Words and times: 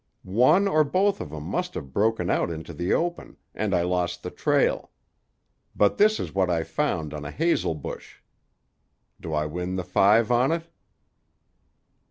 One 0.23 0.67
or 0.67 0.83
both 0.83 1.21
of 1.21 1.31
'em 1.31 1.43
must 1.43 1.75
have 1.75 1.93
broken 1.93 2.31
out 2.31 2.49
into 2.49 2.73
the 2.73 2.91
open, 2.91 3.37
and 3.53 3.71
I 3.75 3.83
lost 3.83 4.23
the 4.23 4.31
trail. 4.31 4.89
But 5.75 5.99
this 5.99 6.19
is 6.19 6.33
what 6.33 6.49
I 6.49 6.63
found 6.63 7.13
on 7.13 7.23
a 7.23 7.29
hazel 7.29 7.75
bush. 7.75 8.15
Do 9.19 9.31
I 9.31 9.45
win 9.45 9.75
the 9.75 9.83
five 9.83 10.31
on 10.31 10.51
it?" 10.53 10.65